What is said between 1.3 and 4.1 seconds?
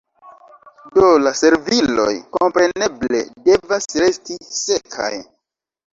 serviloj, kompreneble, devas